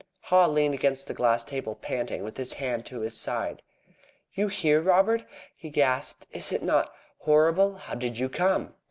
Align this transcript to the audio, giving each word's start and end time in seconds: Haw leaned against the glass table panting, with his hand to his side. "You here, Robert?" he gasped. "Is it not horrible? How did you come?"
Haw 0.21 0.47
leaned 0.47 0.73
against 0.73 1.05
the 1.05 1.13
glass 1.13 1.43
table 1.43 1.75
panting, 1.75 2.23
with 2.23 2.37
his 2.37 2.53
hand 2.53 2.87
to 2.87 3.01
his 3.01 3.15
side. 3.15 3.61
"You 4.33 4.47
here, 4.47 4.81
Robert?" 4.81 5.23
he 5.55 5.69
gasped. 5.69 6.25
"Is 6.31 6.51
it 6.51 6.63
not 6.63 6.91
horrible? 7.19 7.75
How 7.75 7.93
did 7.93 8.17
you 8.17 8.27
come?" 8.27 8.73